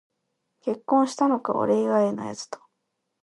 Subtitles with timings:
[0.61, 2.59] 結婚したのか、俺以外のやつと